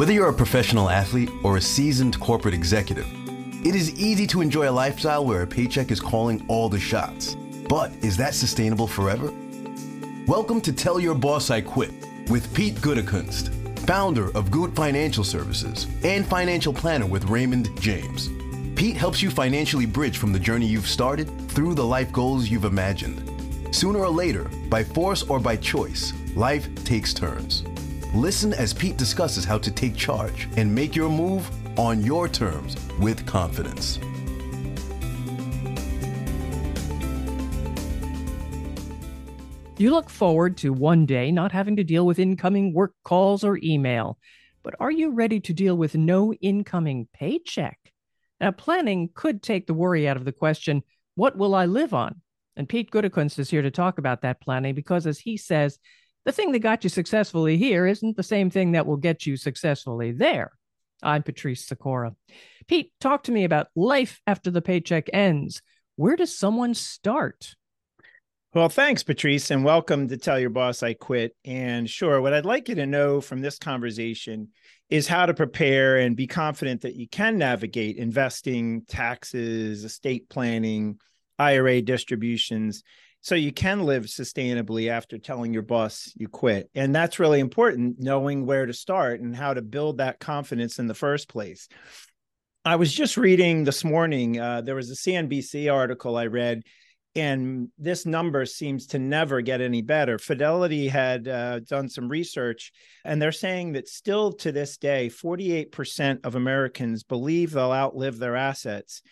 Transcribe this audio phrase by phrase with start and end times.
[0.00, 3.06] Whether you're a professional athlete or a seasoned corporate executive,
[3.66, 7.34] it is easy to enjoy a lifestyle where a paycheck is calling all the shots.
[7.68, 9.30] But is that sustainable forever?
[10.26, 11.92] Welcome to Tell Your Boss I Quit
[12.30, 18.30] with Pete Gutekunst, founder of Gute Financial Services and financial planner with Raymond James.
[18.76, 22.64] Pete helps you financially bridge from the journey you've started through the life goals you've
[22.64, 23.74] imagined.
[23.74, 27.64] Sooner or later, by force or by choice, life takes turns.
[28.14, 32.74] Listen as Pete discusses how to take charge and make your move on your terms
[32.98, 34.00] with confidence.
[39.78, 43.60] You look forward to one day not having to deal with incoming work calls or
[43.62, 44.18] email,
[44.64, 47.78] but are you ready to deal with no incoming paycheck?
[48.40, 50.82] Now, planning could take the worry out of the question,
[51.14, 52.22] what will I live on?
[52.56, 55.78] And Pete Gutekunst is here to talk about that planning because, as he says,
[56.24, 59.36] the thing that got you successfully here isn't the same thing that will get you
[59.36, 60.52] successfully there.
[61.02, 62.14] I'm Patrice Sikora.
[62.66, 65.62] Pete, talk to me about life after the paycheck ends.
[65.96, 67.54] Where does someone start?
[68.52, 71.36] Well, thanks, Patrice, and welcome to Tell Your Boss I Quit.
[71.44, 74.48] And sure, what I'd like you to know from this conversation
[74.88, 80.98] is how to prepare and be confident that you can navigate investing, taxes, estate planning,
[81.38, 82.82] IRA distributions,
[83.20, 86.70] so you can live sustainably after telling your boss you quit.
[86.74, 90.86] And that's really important, knowing where to start and how to build that confidence in
[90.86, 91.68] the first place.
[92.64, 96.62] I was just reading this morning, uh, there was a CNBC article I read,
[97.14, 100.18] and this number seems to never get any better.
[100.18, 102.70] Fidelity had uh, done some research,
[103.04, 108.36] and they're saying that still to this day, 48% of Americans believe they'll outlive their
[108.36, 109.02] assets.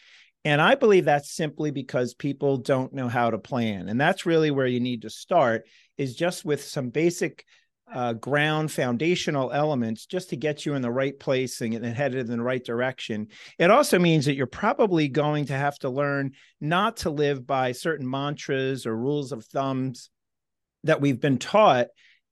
[0.44, 3.89] And I believe that's simply because people don't know how to plan.
[3.89, 7.44] And that's really where you need to start is just with some basic
[7.92, 12.28] uh, ground foundational elements just to get you in the right place and, and headed
[12.28, 13.28] in the right direction.
[13.59, 17.72] It also means that you're probably going to have to learn not to live by
[17.72, 20.10] certain mantras or rules of thumbs
[20.84, 21.88] that we've been taught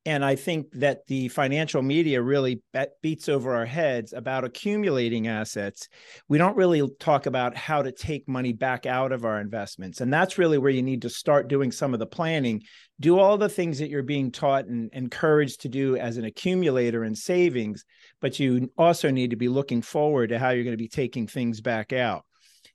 [0.06, 2.62] and I think that the financial media really
[3.02, 5.88] beats over our heads about accumulating assets.
[6.28, 10.00] We don't really talk about how to take money back out of our investments.
[10.00, 12.62] And that's really where you need to start doing some of the planning.
[13.00, 17.04] Do all the things that you're being taught and encouraged to do as an accumulator
[17.04, 17.84] in savings,
[18.20, 21.26] but you also need to be looking forward to how you're going to be taking
[21.26, 22.24] things back out.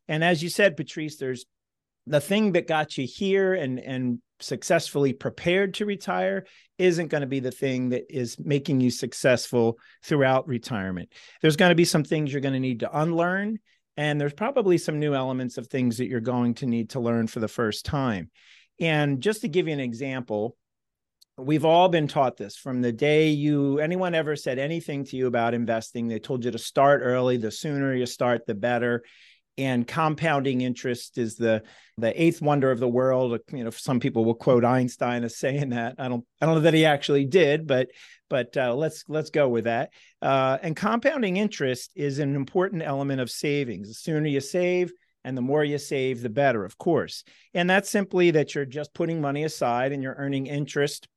[0.10, 1.46] And as you said, Patrice, there's
[2.08, 6.46] the thing that got you here and and successfully prepared to retire
[6.78, 11.14] isn't going to be the thing that is making you successful throughout retirement.
[11.42, 13.60] There's going to be some things you're going to need to unlearn,
[13.98, 17.28] and there's probably some new elements of things that you're going to need to learn
[17.28, 18.32] for the first time.
[18.80, 20.58] And just to give you an example,
[21.38, 25.28] we've all been taught this from the day you anyone ever said anything to you
[25.28, 29.02] about investing they told you to start early the sooner you start the better
[29.58, 31.64] and compounding interest is the
[31.98, 33.40] the eighth wonder of the world.
[33.52, 35.96] You know some people will quote einstein as saying that.
[35.98, 37.90] I don't i don't know that he actually did but
[38.30, 39.92] but uh, let's let's go with that.
[40.22, 43.90] Uh, and compounding interest is an important element of savings.
[43.90, 44.92] The sooner you save
[45.24, 47.24] and the more you save the better of course.
[47.54, 51.08] And that's simply that you're just putting money aside and you're earning interest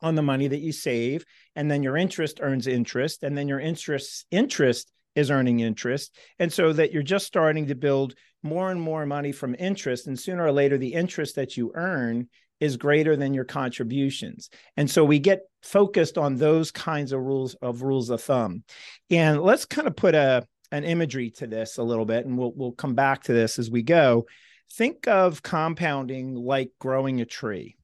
[0.00, 1.24] on the money that you save.
[1.56, 3.22] And then your interest earns interest.
[3.22, 6.16] And then your interest interest is earning interest.
[6.38, 10.06] And so that you're just starting to build more and more money from interest.
[10.06, 12.28] And sooner or later, the interest that you earn
[12.60, 14.48] is greater than your contributions.
[14.76, 18.62] And so we get focused on those kinds of rules of rules of thumb.
[19.10, 22.52] And let's kind of put a an imagery to this a little bit, and we'll
[22.54, 24.26] we'll come back to this as we go.
[24.72, 27.76] Think of compounding like growing a tree.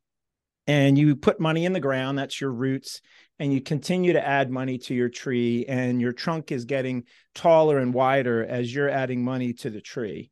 [0.68, 3.00] And you put money in the ground, that's your roots
[3.38, 7.78] and you continue to add money to your tree and your trunk is getting taller
[7.78, 10.30] and wider as you're adding money to the tree.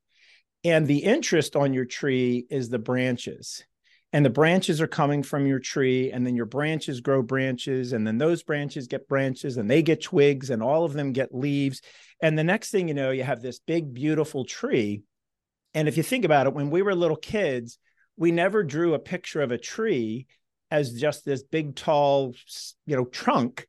[0.65, 3.65] And the interest on your tree is the branches
[4.13, 8.07] and the branches are coming from your tree and then your branches grow branches and
[8.07, 11.83] then those branches get branches and they get twigs and all of them get leaves.
[12.21, 15.03] And the next thing you know you have this big beautiful tree.
[15.75, 17.79] And if you think about it when we were little kids
[18.17, 20.27] we never drew a picture of a tree
[20.71, 22.35] as just this big, tall,
[22.87, 23.67] you know, trunk.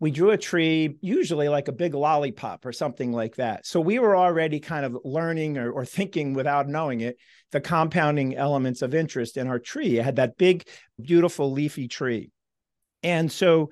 [0.00, 3.66] We drew a tree, usually like a big lollipop or something like that.
[3.66, 7.18] So we were already kind of learning or, or thinking without knowing it,
[7.50, 9.98] the compounding elements of interest in our tree.
[9.98, 10.68] It had that big,
[11.00, 12.30] beautiful leafy tree.
[13.02, 13.70] And so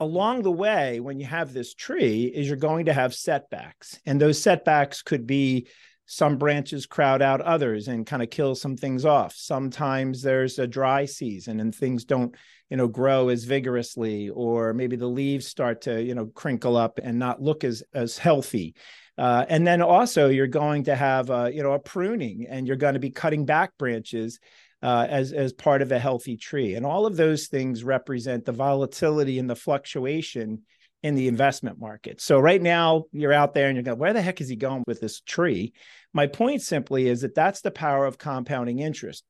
[0.00, 4.00] along the way, when you have this tree, is you're going to have setbacks.
[4.06, 5.68] And those setbacks could be
[6.10, 9.34] some branches crowd out others and kind of kill some things off.
[9.36, 12.34] Sometimes there's a dry season and things don't,
[12.70, 16.98] you know, grow as vigorously, or maybe the leaves start to, you know, crinkle up
[17.02, 18.74] and not look as as healthy.
[19.18, 22.76] Uh, and then also you're going to have a, you know a pruning and you're
[22.76, 24.40] going to be cutting back branches
[24.82, 26.74] uh, as as part of a healthy tree.
[26.74, 30.62] And all of those things represent the volatility and the fluctuation
[31.02, 32.20] in the investment market.
[32.20, 34.82] So right now you're out there and you're going, where the heck is he going
[34.86, 35.72] with this tree?
[36.12, 39.24] My point simply is that that's the power of compounding interest.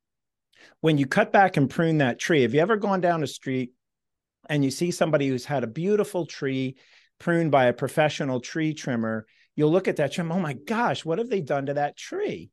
[0.81, 3.73] When you cut back and prune that tree, have you ever gone down a street
[4.49, 6.77] and you see somebody who's had a beautiful tree
[7.19, 9.27] pruned by a professional tree trimmer?
[9.55, 12.51] You'll look at that tree, oh my gosh, what have they done to that tree?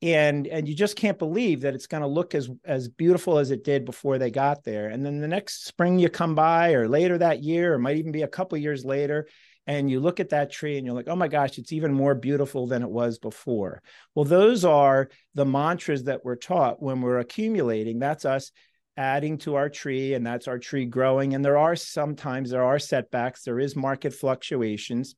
[0.00, 3.50] And and you just can't believe that it's going to look as as beautiful as
[3.50, 4.88] it did before they got there.
[4.88, 8.12] And then the next spring you come by or later that year or might even
[8.12, 9.26] be a couple years later
[9.66, 12.14] and you look at that tree and you're like oh my gosh it's even more
[12.14, 13.82] beautiful than it was before.
[14.14, 17.98] Well those are the mantras that we're taught when we're accumulating.
[17.98, 18.52] That's us
[18.96, 21.34] adding to our tree and that's our tree growing.
[21.34, 23.42] And there are sometimes there are setbacks.
[23.42, 25.16] There is market fluctuations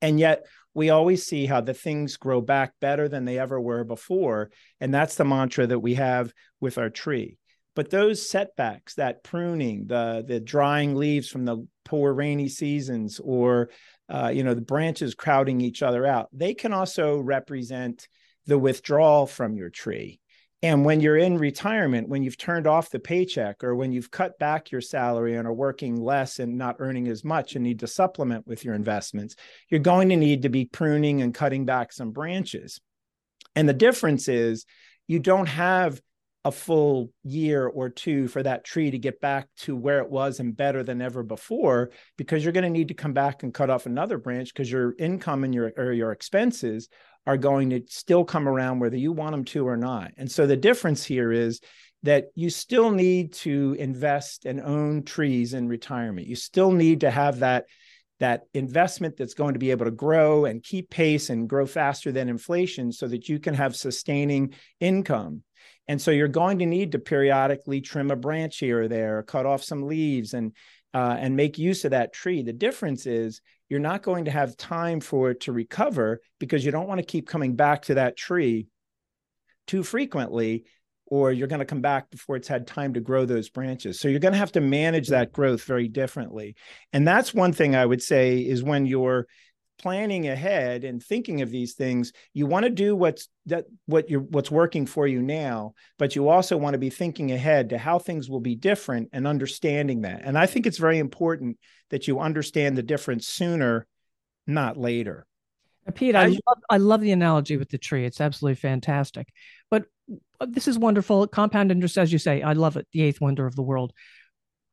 [0.00, 0.44] and yet
[0.74, 4.50] we always see how the things grow back better than they ever were before.
[4.78, 7.38] And that's the mantra that we have with our tree.
[7.74, 13.70] But those setbacks, that pruning, the the drying leaves from the poor rainy seasons, or
[14.08, 18.08] uh, you know the branches crowding each other out, they can also represent
[18.46, 20.20] the withdrawal from your tree.
[20.62, 24.38] And when you're in retirement, when you've turned off the paycheck or when you've cut
[24.38, 27.86] back your salary and are working less and not earning as much and need to
[27.86, 29.36] supplement with your investments,
[29.68, 32.80] you're going to need to be pruning and cutting back some branches.
[33.54, 34.64] And the difference is
[35.06, 36.00] you don't have
[36.46, 40.38] a full year or two for that tree to get back to where it was
[40.38, 43.68] and better than ever before because you're going to need to come back and cut
[43.68, 46.88] off another branch because your income and your or your expenses
[47.26, 50.12] are going to still come around whether you want them to or not.
[50.16, 51.60] And so the difference here is
[52.02, 56.28] that you still need to invest and own trees in retirement.
[56.28, 57.66] You still need to have that
[58.18, 62.10] that investment that's going to be able to grow and keep pace and grow faster
[62.10, 65.42] than inflation so that you can have sustaining income.
[65.86, 69.44] And so you're going to need to periodically trim a branch here or there, cut
[69.44, 70.52] off some leaves and
[70.96, 72.40] uh, and make use of that tree.
[72.40, 76.72] The difference is you're not going to have time for it to recover because you
[76.72, 78.68] don't want to keep coming back to that tree
[79.66, 80.64] too frequently
[81.04, 84.00] or you're going to come back before it's had time to grow those branches.
[84.00, 86.56] So you're going to have to manage that growth very differently.
[86.94, 89.26] And that's one thing I would say is when you're
[89.78, 94.20] planning ahead and thinking of these things you want to do what's that what you're
[94.20, 97.98] what's working for you now but you also want to be thinking ahead to how
[97.98, 101.58] things will be different and understanding that and i think it's very important
[101.90, 103.86] that you understand the difference sooner
[104.46, 105.26] not later
[105.94, 108.04] Pete, I, love, I love the analogy with the tree.
[108.04, 109.28] It's absolutely fantastic.
[109.70, 109.84] But
[110.40, 111.26] this is wonderful.
[111.28, 112.88] Compound interest, as you say, I love it.
[112.92, 113.92] The eighth wonder of the world.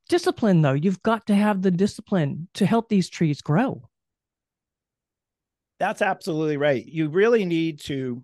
[0.09, 3.83] Discipline, though, you've got to have the discipline to help these trees grow.
[5.83, 6.85] That's absolutely right.
[6.85, 8.23] You really need to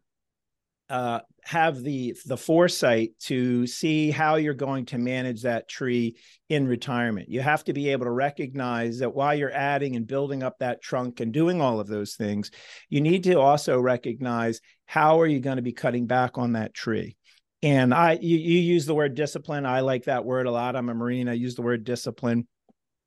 [0.89, 6.15] uh, have the the foresight to see how you're going to manage that tree
[6.47, 7.27] in retirement.
[7.27, 10.81] You have to be able to recognize that while you're adding and building up that
[10.81, 12.49] trunk and doing all of those things,
[12.87, 16.73] you need to also recognize how are you going to be cutting back on that
[16.73, 17.17] tree.
[17.61, 19.65] And I you, you use the word discipline.
[19.65, 20.77] I like that word a lot.
[20.77, 21.27] I'm a Marine.
[21.27, 22.47] I use the word discipline.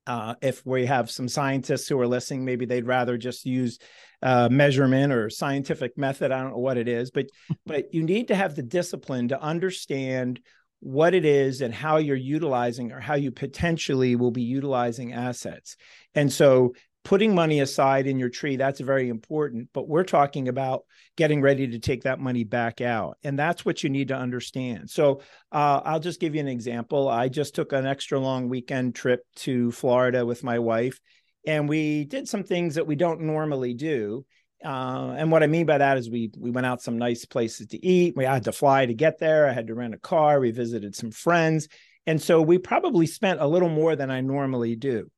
[0.06, 3.78] Uh, if we have some scientists who are listening, maybe they'd rather just use
[4.22, 6.30] uh, measurement or scientific method.
[6.30, 7.26] I don't know what it is, but
[7.66, 10.40] but you need to have the discipline to understand
[10.80, 15.76] what it is and how you're utilizing or how you potentially will be utilizing assets.
[16.14, 16.72] And so
[17.04, 20.84] putting money aside in your tree that's very important but we're talking about
[21.16, 24.88] getting ready to take that money back out and that's what you need to understand
[24.88, 28.94] so uh, i'll just give you an example i just took an extra long weekend
[28.94, 31.00] trip to florida with my wife
[31.46, 34.24] and we did some things that we don't normally do
[34.64, 37.66] uh, and what I mean by that is we we went out some nice places
[37.68, 38.14] to eat.
[38.16, 39.48] We had to fly to get there.
[39.48, 40.38] I had to rent a car.
[40.38, 41.66] We visited some friends,
[42.06, 45.10] and so we probably spent a little more than I normally do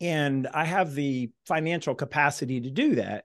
[0.00, 3.24] and I have the financial capacity to do that.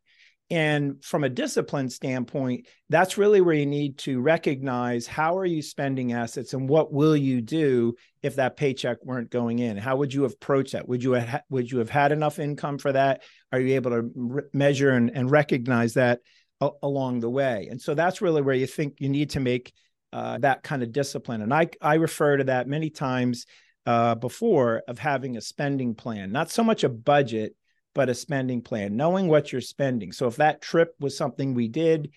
[0.52, 5.62] And from a discipline standpoint, that's really where you need to recognize how are you
[5.62, 9.78] spending assets and what will you do if that paycheck weren't going in?
[9.78, 10.90] How would you approach that?
[10.90, 13.24] Would you have, would you have had enough income for that?
[13.54, 16.20] Are you able to re- measure and, and recognize that
[16.60, 17.70] a- along the way?
[17.72, 19.72] And so that's really where you think you need to make
[20.12, 21.42] uh, that kind of discipline.
[21.42, 23.46] And I I refer to that many times
[23.86, 27.56] uh, before of having a spending plan, not so much a budget,
[27.94, 30.12] but a spending plan, knowing what you're spending.
[30.12, 32.12] So if that trip was something we did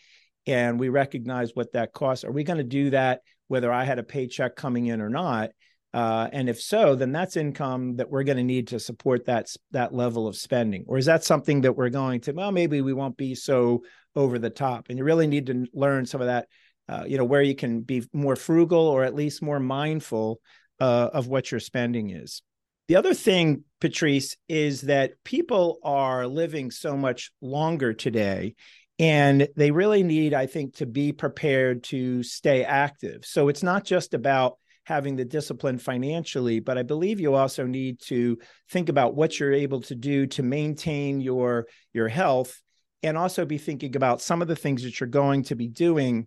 [0.47, 2.25] and we recognize what that costs.
[2.25, 5.51] Are we going to do that whether I had a paycheck coming in or not?
[5.93, 9.47] Uh, and if so, then that's income that we're going to need to support that
[9.71, 10.85] that level of spending.
[10.89, 12.33] Or is that something that we're going to?
[12.33, 13.85] Well, maybe we won't be so
[14.17, 14.87] over the top.
[14.89, 16.49] And you really need to learn some of that.
[16.87, 20.39] Uh, you know, where you can be more frugal or at least more mindful
[20.81, 22.43] uh, of what your spending is.
[22.89, 28.55] The other thing, Patrice, is that people are living so much longer today.
[28.99, 33.25] And they really need, I think, to be prepared to stay active.
[33.25, 38.01] So it's not just about having the discipline financially, but I believe you also need
[38.03, 38.39] to
[38.71, 42.61] think about what you're able to do to maintain your your health
[43.03, 46.27] and also be thinking about some of the things that you're going to be doing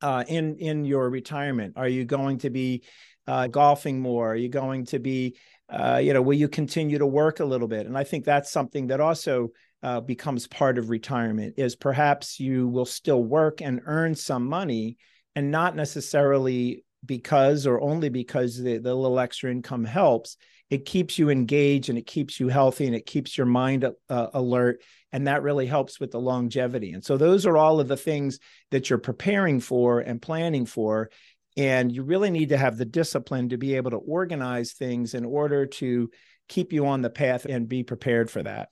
[0.00, 1.74] uh, in in your retirement.
[1.76, 2.84] Are you going to be
[3.26, 4.32] uh, golfing more?
[4.32, 5.36] Are you going to be,
[5.68, 7.86] uh, you know, will you continue to work a little bit?
[7.86, 9.50] And I think that's something that also
[9.82, 11.54] uh, becomes part of retirement.
[11.56, 14.96] Is perhaps you will still work and earn some money,
[15.34, 20.36] and not necessarily because or only because the, the little extra income helps
[20.72, 24.26] it keeps you engaged and it keeps you healthy and it keeps your mind uh,
[24.32, 24.80] alert
[25.12, 28.38] and that really helps with the longevity and so those are all of the things
[28.70, 31.10] that you're preparing for and planning for
[31.56, 35.24] and you really need to have the discipline to be able to organize things in
[35.24, 36.10] order to
[36.48, 38.70] keep you on the path and be prepared for that.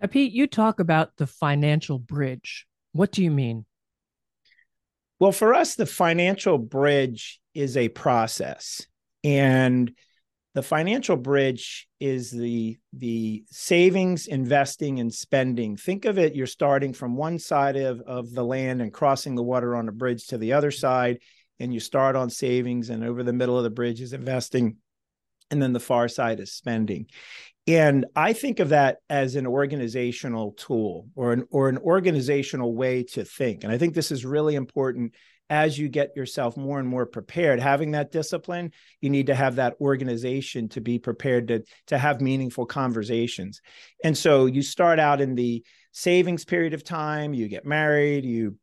[0.00, 2.66] Now, pete you talk about the financial bridge.
[2.92, 3.64] What do you mean?
[5.18, 8.86] Well for us the financial bridge is a process.
[9.24, 9.92] And
[10.54, 15.76] the financial bridge is the the savings investing and spending.
[15.76, 19.42] Think of it you're starting from one side of, of the land and crossing the
[19.42, 21.18] water on a bridge to the other side
[21.60, 24.76] and you start on savings and over the middle of the bridge is investing
[25.50, 27.06] and then the far side is spending.
[27.68, 33.02] And i think of that as an organizational tool or an or an organizational way
[33.04, 33.64] to think.
[33.64, 35.14] And i think this is really important
[35.48, 37.60] as you get yourself more and more prepared.
[37.60, 42.20] Having that discipline you need to have that organization to be prepared to to have
[42.20, 43.60] meaningful conversations.
[44.04, 48.54] And so you start out in the savings period of time you get married you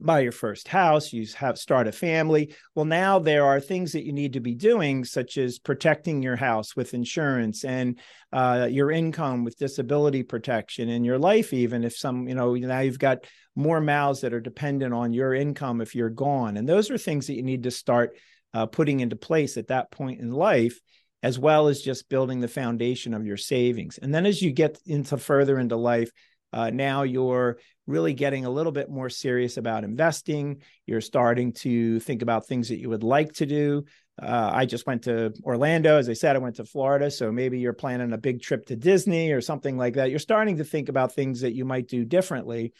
[0.00, 2.54] buy your first house, you have start a family.
[2.74, 6.36] Well, now there are things that you need to be doing, such as protecting your
[6.36, 7.98] house with insurance and
[8.32, 12.80] uh, your income with disability protection and your life, even if some, you know, now
[12.80, 13.24] you've got
[13.56, 16.56] more mouths that are dependent on your income if you're gone.
[16.56, 18.16] And those are things that you need to start
[18.54, 20.80] uh, putting into place at that point in life
[21.22, 23.98] as well as just building the foundation of your savings.
[23.98, 26.10] And then as you get into further into life,
[26.52, 30.62] uh, now you're really getting a little bit more serious about investing.
[30.86, 33.84] You're starting to think about things that you would like to do.
[34.20, 35.96] Uh, I just went to Orlando.
[35.96, 37.10] As I said, I went to Florida.
[37.10, 40.10] So maybe you're planning a big trip to Disney or something like that.
[40.10, 42.72] You're starting to think about things that you might do differently.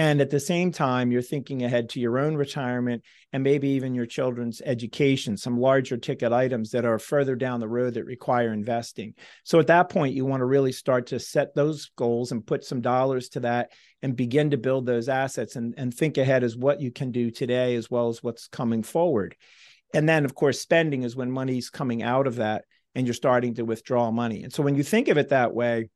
[0.00, 3.02] And at the same time, you're thinking ahead to your own retirement
[3.34, 7.68] and maybe even your children's education, some larger ticket items that are further down the
[7.68, 9.12] road that require investing.
[9.44, 12.64] So at that point, you want to really start to set those goals and put
[12.64, 16.56] some dollars to that and begin to build those assets and, and think ahead as
[16.56, 19.36] what you can do today as well as what's coming forward.
[19.92, 22.64] And then, of course, spending is when money's coming out of that
[22.94, 24.44] and you're starting to withdraw money.
[24.44, 25.90] And so when you think of it that way,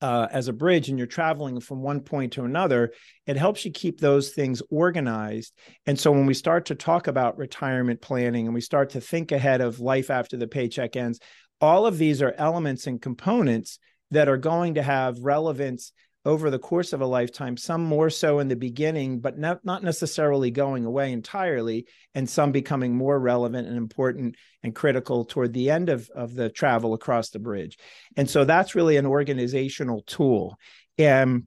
[0.00, 2.92] uh, as a bridge and you're traveling from one point to another,
[3.26, 5.52] it helps you keep those things organized.
[5.86, 9.32] And so when we start to talk about retirement planning and we start to think
[9.32, 11.20] ahead of life after the paycheck ends,
[11.60, 13.78] all of these are elements and components
[14.10, 15.92] that are going to have relevance
[16.24, 19.82] over the course of a lifetime, some more so in the beginning, but not, not
[19.82, 25.70] necessarily going away entirely, and some becoming more relevant and important and critical toward the
[25.70, 27.78] end of, of the travel across the bridge.
[28.16, 30.56] And so that's really an organizational tool.
[30.98, 31.46] And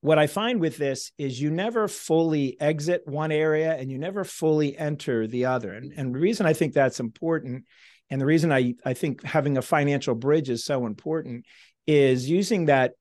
[0.00, 4.24] what I find with this is you never fully exit one area and you never
[4.24, 5.72] fully enter the other.
[5.72, 7.64] And, and the reason I think that's important,
[8.10, 11.46] and the reason I, I think having a financial bridge is so important,
[11.86, 12.92] is using that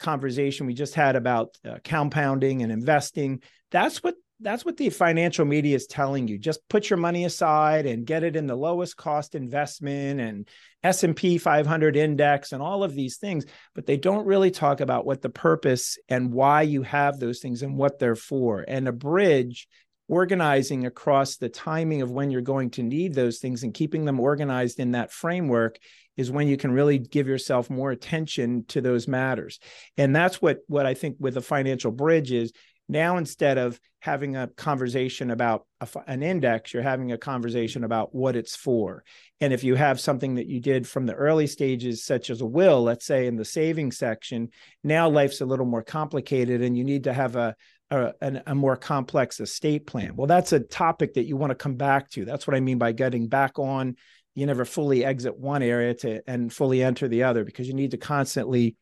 [0.00, 3.40] conversation we just had about uh, compounding and investing
[3.70, 6.38] that's what that's what the financial media is telling you.
[6.38, 10.48] Just put your money aside and get it in the lowest cost investment and
[10.82, 15.20] S&P 500 index and all of these things but they don't really talk about what
[15.20, 18.64] the purpose and why you have those things and what they're for.
[18.66, 19.68] And a bridge
[20.10, 24.18] organizing across the timing of when you're going to need those things and keeping them
[24.18, 25.78] organized in that framework
[26.16, 29.60] is when you can really give yourself more attention to those matters.
[29.96, 32.52] And that's what what I think with the financial bridge is
[32.88, 38.12] now instead of having a conversation about a, an index you're having a conversation about
[38.12, 39.04] what it's for
[39.40, 42.46] and if you have something that you did from the early stages such as a
[42.46, 44.48] will let's say in the saving section
[44.82, 47.54] now life's a little more complicated and you need to have a
[47.90, 50.14] a, a, more complex estate plan.
[50.14, 52.24] Well, that's a topic that you want to come back to.
[52.24, 53.96] That's what I mean by getting back on.
[54.34, 57.90] You never fully exit one area to and fully enter the other because you need
[57.90, 58.76] to constantly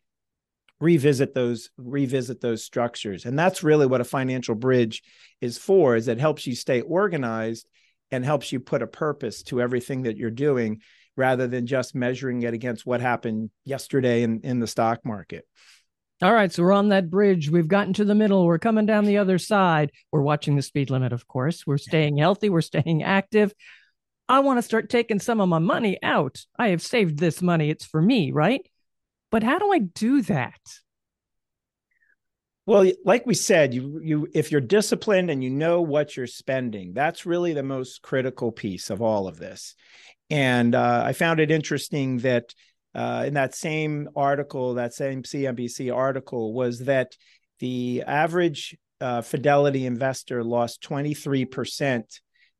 [0.79, 3.25] revisit those revisit those structures.
[3.25, 5.01] And that's really what a financial bridge
[5.41, 7.67] is for is it helps you stay organized
[8.11, 10.81] and helps you put a purpose to everything that you're doing
[11.17, 15.45] rather than just measuring it against what happened yesterday in, in the stock market.
[16.21, 17.49] All right, so we're on that bridge.
[17.49, 18.45] We've gotten to the middle.
[18.45, 19.91] We're coming down the other side.
[20.11, 21.65] We're watching the speed limit, of course.
[21.65, 22.49] We're staying healthy.
[22.49, 23.53] We're staying active.
[24.27, 26.45] I want to start taking some of my money out.
[26.57, 27.69] I have saved this money.
[27.69, 28.67] It's for me, right?
[29.31, 30.59] But how do I do that?
[32.65, 36.93] Well, like we said, you you if you're disciplined and you know what you're spending,
[36.93, 39.73] that's really the most critical piece of all of this.
[40.29, 42.53] And uh, I found it interesting that
[42.95, 47.15] uh, in that same article, that same CNBC article, was that
[47.59, 52.03] the average uh, Fidelity investor lost 23%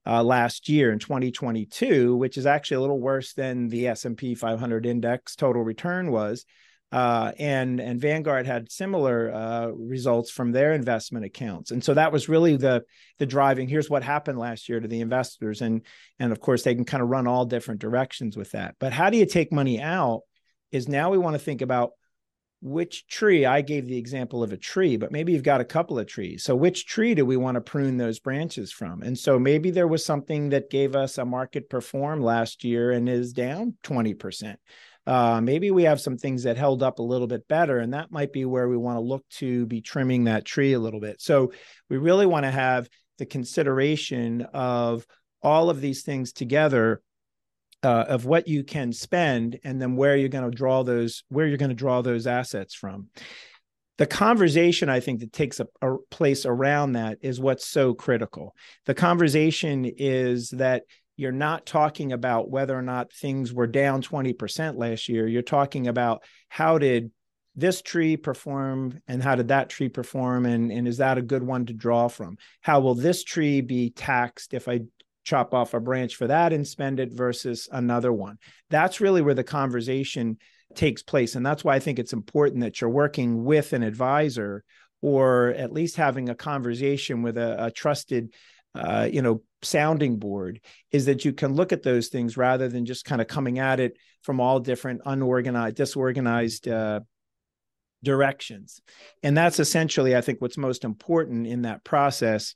[0.06, 4.86] uh, last year in 2022, which is actually a little worse than the S&P 500
[4.86, 6.46] index total return was.
[6.92, 12.12] Uh, and and Vanguard had similar uh, results from their investment accounts, and so that
[12.12, 12.84] was really the
[13.20, 13.68] the driving.
[13.68, 15.82] Here's what happened last year to the investors, and
[16.18, 18.76] and of course they can kind of run all different directions with that.
[18.80, 20.22] But how do you take money out?
[20.72, 21.92] Is now we want to think about
[22.62, 23.46] which tree.
[23.46, 26.44] I gave the example of a tree, but maybe you've got a couple of trees.
[26.44, 29.02] So which tree do we want to prune those branches from?
[29.02, 33.08] And so maybe there was something that gave us a market perform last year and
[33.08, 34.60] is down twenty percent
[35.10, 38.12] uh, maybe we have some things that held up a little bit better, and that
[38.12, 41.20] might be where we want to look to be trimming that tree a little bit.
[41.20, 41.52] So
[41.90, 42.88] we really want to have
[43.18, 45.08] the consideration of
[45.42, 47.02] all of these things together
[47.82, 51.48] uh, of what you can spend and then where you're going to draw those where
[51.48, 53.08] you're going to draw those assets from
[53.98, 58.54] the conversation i think that takes a, a, place around that is what's so critical
[58.86, 60.84] the conversation is that
[61.20, 65.28] you're not talking about whether or not things were down 20% last year.
[65.28, 67.12] You're talking about how did
[67.58, 71.44] this tree perform and how did that tree perform and, and is that a good
[71.44, 72.38] one to draw from?
[72.62, 74.80] How will this tree be taxed if I
[75.26, 78.38] chop off a branch for that and spend it versus another one?
[78.70, 80.38] That's really where the conversation
[80.74, 81.36] takes place.
[81.36, 84.64] And that's why I think it's important that you're working with an advisor
[85.02, 88.34] or at least having a conversation with a, a trusted
[88.76, 92.86] uh, you know sounding board is that you can look at those things rather than
[92.86, 97.00] just kind of coming at it from all different unorganized disorganized uh,
[98.04, 98.82] directions.
[99.24, 102.56] And that's essentially i think what's most important in that process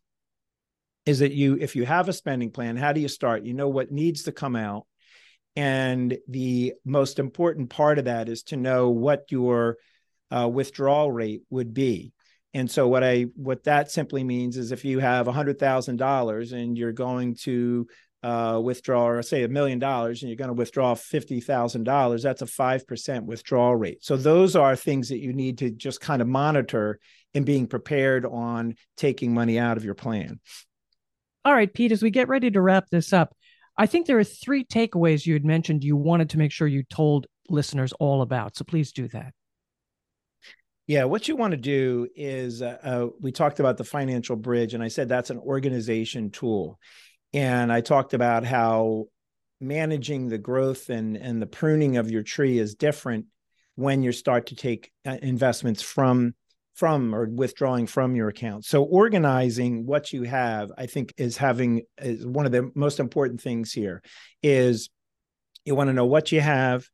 [1.06, 3.44] is that you if you have a spending plan how do you start?
[3.44, 4.86] You know what needs to come out.
[5.56, 9.78] And the most important part of that is to know what your
[10.32, 12.14] uh, withdrawal rate would be
[12.54, 16.92] and so what I what that simply means is if you have $100,000 and you're
[16.92, 17.88] going to
[18.24, 22.24] uh, withdraw, or say a million dollars, and you're going to withdraw fifty thousand dollars,
[22.24, 24.02] that's a five percent withdrawal rate.
[24.02, 27.00] So those are things that you need to just kind of monitor
[27.34, 30.40] in being prepared on taking money out of your plan.
[31.44, 31.92] All right, Pete.
[31.92, 33.36] As we get ready to wrap this up,
[33.78, 36.84] I think there are three takeaways you had mentioned you wanted to make sure you
[36.84, 38.56] told listeners all about.
[38.56, 39.34] So please do that.
[40.86, 44.74] Yeah, what you want to do is uh, uh, we talked about the financial bridge,
[44.74, 46.78] and I said that's an organization tool.
[47.32, 49.06] And I talked about how
[49.62, 53.28] managing the growth and, and the pruning of your tree is different
[53.76, 56.36] when you start to take uh, investments from
[56.76, 58.66] from or withdrawing from your account.
[58.66, 63.42] So organizing what you have, I think, is having is one of the most important
[63.42, 64.02] things here.
[64.42, 64.90] Is
[65.66, 66.90] you want to know what you have,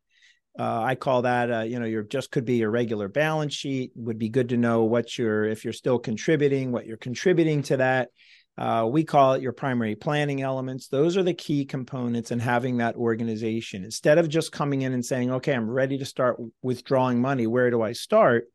[0.57, 3.91] uh, I call that, uh, you know, your just could be your regular balance sheet.
[3.95, 7.77] Would be good to know what you're, if you're still contributing, what you're contributing to
[7.77, 8.09] that.
[8.57, 10.89] Uh, we call it your primary planning elements.
[10.89, 13.85] Those are the key components in having that organization.
[13.85, 17.69] Instead of just coming in and saying, okay, I'm ready to start withdrawing money, where
[17.69, 18.47] do I start?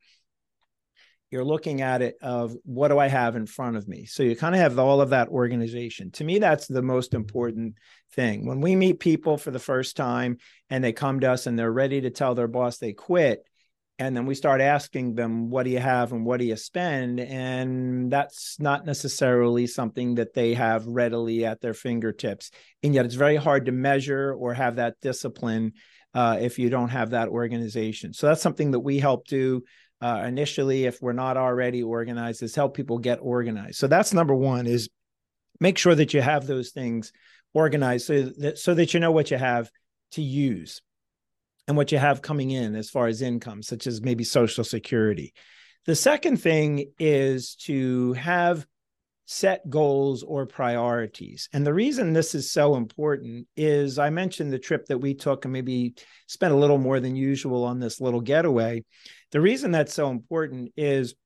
[1.34, 4.04] You're looking at it of what do I have in front of me.
[4.04, 6.12] So you kind of have all of that organization.
[6.12, 7.74] To me, that's the most important
[8.12, 8.46] thing.
[8.46, 10.38] When we meet people for the first time
[10.70, 13.44] and they come to us and they're ready to tell their boss they quit,
[13.98, 17.18] and then we start asking them, what do you have and what do you spend?
[17.18, 22.52] And that's not necessarily something that they have readily at their fingertips.
[22.84, 25.72] And yet it's very hard to measure or have that discipline
[26.14, 28.12] uh, if you don't have that organization.
[28.12, 29.64] So that's something that we help do
[30.00, 34.34] uh, initially if we're not already organized is help people get organized so that's number
[34.34, 34.88] one is
[35.60, 37.12] make sure that you have those things
[37.52, 39.70] organized so that so that you know what you have
[40.10, 40.82] to use
[41.66, 45.32] and what you have coming in as far as income such as maybe social security
[45.86, 48.66] The second thing is to have
[49.26, 51.48] set goals or priorities.
[51.52, 55.44] And the reason this is so important is I mentioned the trip that we took
[55.44, 55.94] and maybe
[56.26, 58.84] spent a little more than usual on this little getaway.
[59.34, 61.16] The reason that's so important is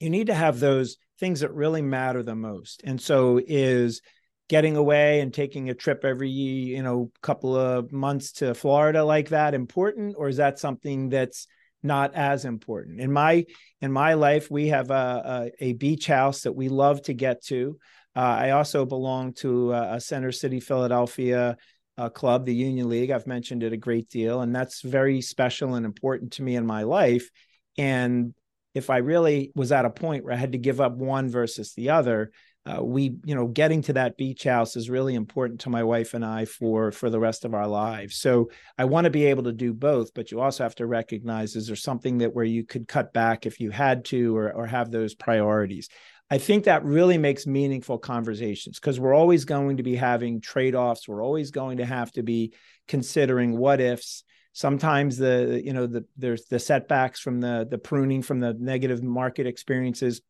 [0.00, 2.82] you need to have those things that really matter the most.
[2.84, 4.02] And so is
[4.48, 9.28] getting away and taking a trip every you know couple of months to Florida like
[9.28, 11.46] that important or is that something that's
[11.82, 13.44] not as important in my
[13.80, 17.44] in my life we have a, a, a beach house that we love to get
[17.44, 17.78] to
[18.16, 21.56] uh, i also belong to a, a center city philadelphia
[21.98, 25.74] uh, club the union league i've mentioned it a great deal and that's very special
[25.74, 27.28] and important to me in my life.
[27.76, 28.34] And
[28.74, 31.74] if i really was at a point where i had to give up one versus
[31.74, 32.30] the other
[32.66, 36.12] uh, we you know getting to that beach house is really important to my wife
[36.12, 38.16] and i for for the rest of our lives.
[38.18, 41.56] So i want to be able to do both but you also have to recognize
[41.56, 44.66] is there something that where you could cut back if you had to or, or
[44.66, 45.88] have those priorities
[46.30, 51.08] i think that really makes meaningful conversations because we're always going to be having trade-offs
[51.08, 52.52] we're always going to have to be
[52.86, 58.22] considering what ifs sometimes the you know the there's the setbacks from the the pruning
[58.22, 60.20] from the negative market experiences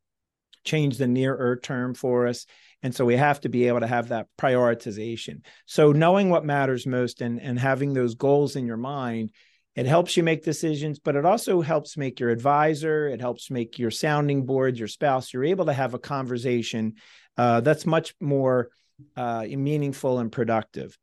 [0.64, 2.46] change the nearer term for us.
[2.82, 5.40] And so we have to be able to have that prioritization.
[5.66, 9.32] So knowing what matters most and, and having those goals in your mind,
[9.78, 13.78] it helps you make decisions, but it also helps make your advisor, it helps make
[13.78, 16.94] your sounding board, your spouse, you're able to have a conversation
[17.36, 18.70] uh, that's much more
[19.16, 20.98] uh, meaningful and productive.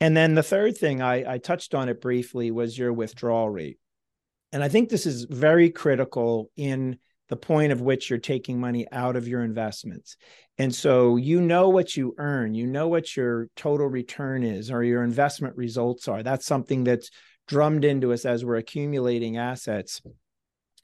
[0.00, 3.78] And then the third thing I, I touched on it briefly was your withdrawal rate.
[4.50, 8.88] And I think this is very critical in the point of which you're taking money
[8.90, 10.16] out of your investments.
[10.58, 14.82] And so you know what you earn, you know what your total return is or
[14.82, 16.24] your investment results are.
[16.24, 17.10] That's something that's
[17.46, 20.02] drummed into us as we're accumulating assets.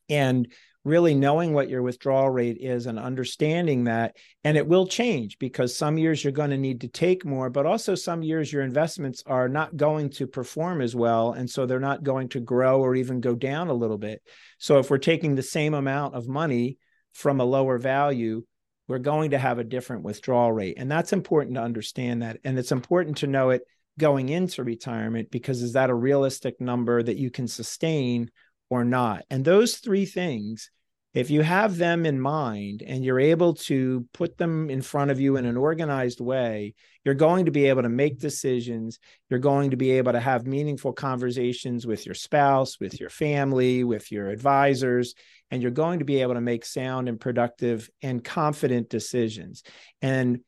[0.09, 0.53] And
[0.85, 5.77] really knowing what your withdrawal rate is and understanding that and it will change because
[5.77, 9.23] some years you're going to need to take more but also some years your investments
[9.27, 12.97] are not going to perform as well and so they're not going to grow or
[12.97, 14.23] even go down a little bit
[14.59, 16.77] so if we're taking the same amount of money
[17.13, 18.43] from a lower value
[18.89, 22.59] we're going to have a different withdrawal rate and that's important to understand that and
[22.59, 23.63] it's important to know it
[23.99, 28.31] going into retirement because is that a realistic number that you can sustain
[28.71, 29.25] or not.
[29.31, 30.71] And those three things,
[31.15, 35.21] if you have them in mind and you're able to put them in front of
[35.21, 36.75] you in an organized way,
[37.05, 38.99] you're going to be able to make decisions.
[39.29, 43.85] You're going to be able to have meaningful conversations with your spouse, with your family,
[43.85, 45.15] with your advisors,
[45.51, 49.65] and you're going to be able to make sound and productive and confident decisions.
[50.01, 50.41] And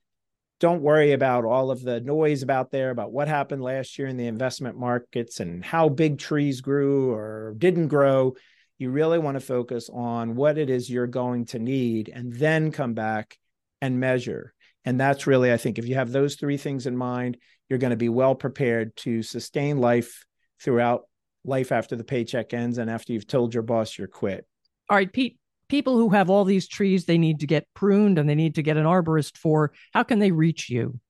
[0.61, 4.17] don't worry about all of the noise about there about what happened last year in
[4.17, 8.35] the investment markets and how big trees grew or didn't grow.
[8.79, 12.73] You really want to focus on what it is you're going to need and then
[12.73, 13.39] come back
[13.81, 14.55] and measure.
[14.85, 17.39] And that's really, I think, if you have those three things in mind,
[17.69, 20.25] you're going to be well prepared to sustain life
[20.61, 21.03] throughout
[21.45, 24.47] life after the paycheck ends and after you've told your boss you're quit.
[24.89, 25.39] All right, Pete,
[25.75, 28.63] people who have all these trees they need to get pruned and they need to
[28.63, 31.01] get an arborist for, how can they reach you?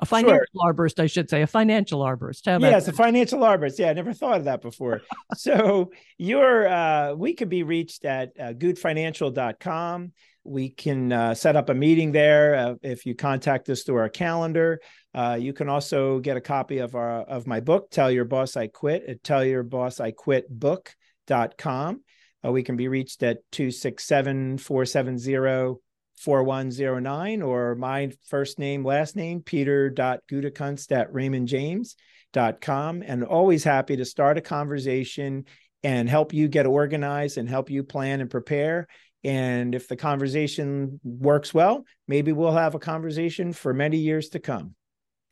[0.00, 0.72] A financial sure.
[0.72, 2.46] arborist, I should say, a financial arborist.
[2.46, 3.78] How yes, a financial arborist.
[3.78, 5.02] Yeah, I never thought of that before.
[5.36, 10.10] so you're, uh, we could be reached at uh, gutefinancial.com.
[10.42, 14.08] We can uh, set up a meeting there uh, if you contact us through our
[14.08, 14.80] calendar.
[15.14, 18.56] Uh, you can also get a copy of our of my book, Tell Your Boss
[18.56, 22.00] I Quit, at tellyourbossiquitbook.com.
[22.46, 25.80] Uh, we can be reached at 267 470
[26.16, 33.02] 4109 or my first name, last name, peter.gutekunst at raymondjames.com.
[33.02, 35.44] And always happy to start a conversation
[35.82, 38.88] and help you get organized and help you plan and prepare.
[39.24, 44.38] And if the conversation works well, maybe we'll have a conversation for many years to
[44.38, 44.74] come.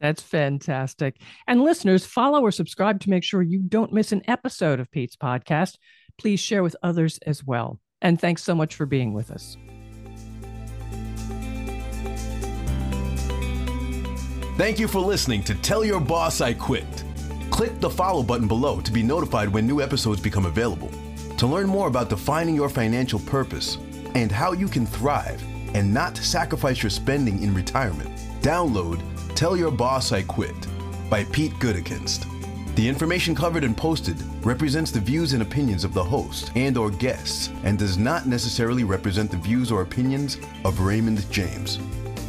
[0.00, 1.16] That's fantastic.
[1.46, 5.16] And listeners, follow or subscribe to make sure you don't miss an episode of Pete's
[5.16, 5.76] podcast
[6.18, 7.78] please share with others as well.
[8.00, 9.56] And thanks so much for being with us.
[14.56, 17.04] Thank you for listening to Tell Your Boss I Quit.
[17.50, 20.90] Click the follow button below to be notified when new episodes become available.
[21.38, 23.78] To learn more about defining your financial purpose
[24.14, 25.42] and how you can thrive
[25.74, 28.10] and not sacrifice your spending in retirement,
[28.42, 29.02] download
[29.34, 30.54] Tell Your Boss I Quit
[31.10, 32.33] by Pete Gutekunst.
[32.74, 36.90] The information covered and posted represents the views and opinions of the host and or
[36.90, 41.78] guests and does not necessarily represent the views or opinions of Raymond James.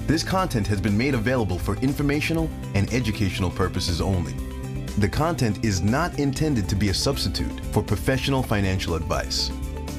[0.05, 4.33] This content has been made available for informational and educational purposes only.
[4.99, 9.49] The content is not intended to be a substitute for professional financial advice.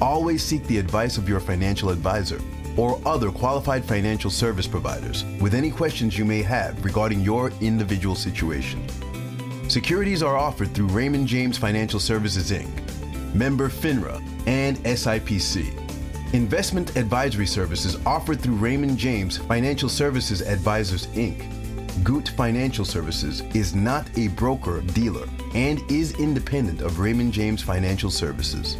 [0.00, 2.40] Always seek the advice of your financial advisor
[2.76, 8.14] or other qualified financial service providers with any questions you may have regarding your individual
[8.14, 8.86] situation.
[9.68, 15.82] Securities are offered through Raymond James Financial Services Inc., member FINRA, and SIPC.
[16.32, 21.52] Investment advisory services offered through Raymond James Financial Services Advisors Inc.
[22.04, 28.10] Gute Financial Services is not a broker dealer and is independent of Raymond James Financial
[28.10, 28.76] Services.